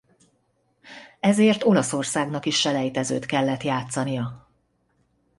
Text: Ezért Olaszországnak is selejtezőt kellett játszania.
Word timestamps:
Ezért 1.19 1.63
Olaszországnak 1.63 2.45
is 2.45 2.59
selejtezőt 2.59 3.25
kellett 3.25 3.63
játszania. 3.63 4.47